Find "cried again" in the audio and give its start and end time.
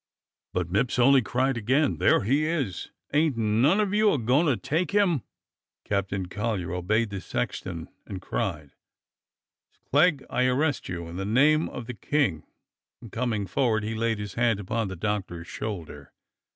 1.21-1.97